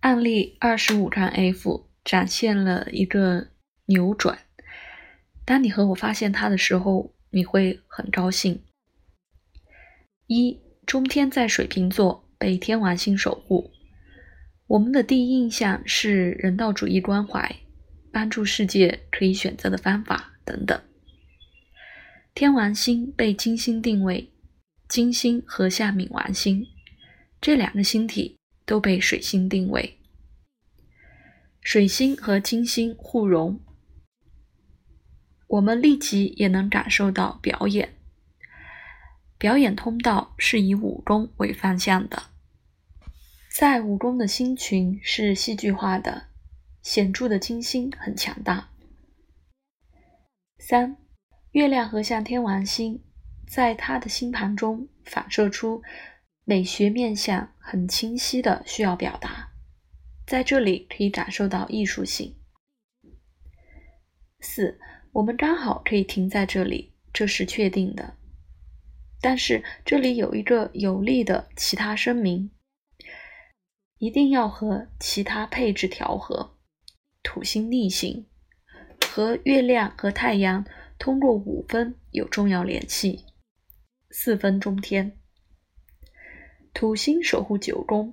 [0.00, 3.48] 案例二十五张 F 展现了一个
[3.86, 4.38] 扭转。
[5.44, 8.62] 当你和我发现它的时候，你会很高兴。
[10.26, 13.70] 一中天在水瓶座被天王星守护，
[14.68, 17.56] 我们的第一印象是人道主义关怀，
[18.10, 20.80] 帮助世界可以选择的方法等等。
[22.34, 24.32] 天王星被金星定位，
[24.88, 26.64] 金星和下冥王星
[27.38, 28.38] 这两个星体
[28.70, 29.98] 都被水星定位，
[31.60, 33.58] 水星和金星互融，
[35.48, 37.96] 我们立即也能感受到表演。
[39.38, 42.22] 表演通道是以武功为方向的，
[43.52, 46.28] 在武功的星群是戏剧化的，
[46.80, 48.70] 显著的金星很强大。
[50.60, 50.96] 三。
[51.50, 53.02] 月亮和向天王星，
[53.48, 55.82] 在他的星盘中反射出
[56.50, 59.52] 美学面相很清晰的需要表达，
[60.26, 62.40] 在这里可以感受到艺术性。
[64.40, 64.80] 四，
[65.12, 68.16] 我们刚好可以停在这里，这是确定的。
[69.20, 72.50] 但是这里有一个有力的其他声明，
[73.98, 76.58] 一定要和其他配置调和。
[77.22, 78.26] 土星逆行
[79.06, 80.66] 和月亮和太阳。
[80.98, 83.24] 通过五分有重要联系，
[84.10, 85.16] 四分中天，
[86.72, 88.12] 土星守护九宫，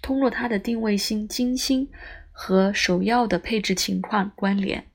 [0.00, 1.90] 通过它的定位星金星
[2.32, 4.86] 和首要的配置情况关联。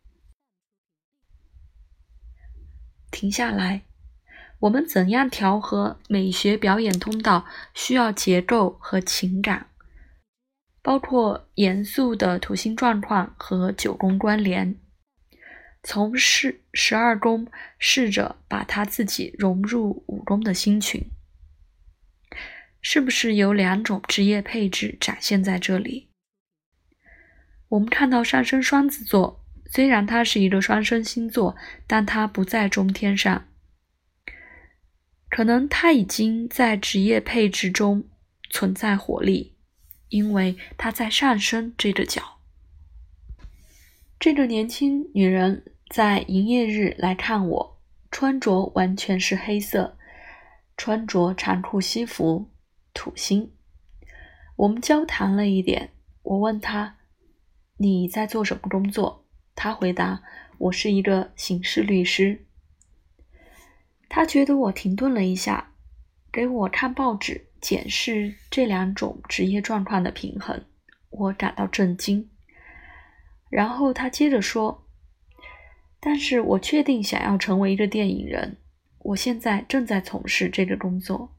[3.12, 3.84] 停下来，
[4.59, 7.45] 我们怎样调和美学表演通道？
[7.73, 9.68] 需要结构和情感，
[10.81, 14.80] 包括严肃的土星状况和九宫关联。
[15.84, 17.48] 从十十二宫
[17.80, 21.03] 试着把他自己融入五宫的星群，
[22.82, 26.10] 是不是有两种职业配置展现在这里？
[27.70, 31.56] 我们看到上升双子座，虽然它是一个双生星座，
[31.88, 33.47] 但它不在中天上，
[35.30, 38.03] 可能它已经在职业配置中
[38.50, 39.56] 存在活力，
[40.09, 42.40] 因为它在上升这个角。
[44.20, 47.81] 这个年轻女人在营业日来看我，
[48.12, 49.97] 穿着完全是黑色，
[50.75, 52.50] 穿着长裤西服，
[52.94, 53.52] 土星。
[54.56, 55.91] 我们交谈了一点，
[56.24, 56.97] 我问他
[57.78, 59.25] 你在做什么工作？
[59.56, 60.22] 他回答
[60.57, 62.46] 我是一个刑事律师。
[64.07, 65.74] 他觉得我停顿了一下，
[66.31, 70.66] 给我看报纸，检视这两种职业状况的平衡，
[71.09, 72.29] 我感到震惊。
[73.50, 74.88] 然后他接着说
[76.00, 78.58] ：“但是我确定想要成为一个电影人，
[79.00, 81.35] 我现在正在从事这个工作。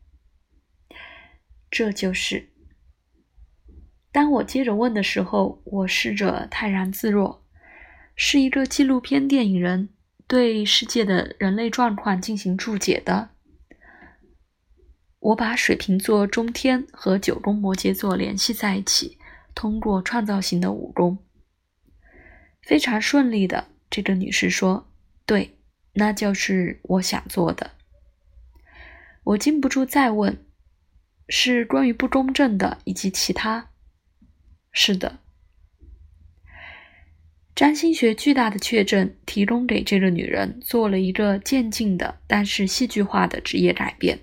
[1.72, 2.50] 这就是。”
[4.12, 7.42] 当我接着问的时候，我试着泰然自若，
[8.14, 9.88] 是一个纪录片电影人，
[10.26, 13.30] 对世界的人类状况进行注解的。
[15.18, 19.18] 我把水瓶座中天和九宫摩羯座联系在一起，
[19.54, 21.16] 通过创造型的武功。
[22.60, 24.92] 非常顺利的，这个女士说
[25.24, 25.56] ：“对，
[25.94, 27.70] 那就是我想做的。”
[29.24, 30.44] 我禁不住再问
[31.28, 33.70] ：“是关于不公正的，以及其他？”
[34.72, 35.20] 是的。
[37.54, 44.20] 占星学巨大的确证提供给这个女人做了一个渐进的，但是戏剧化的职业改变。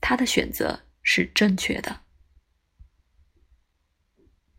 [0.00, 2.00] 她的选择是正确的。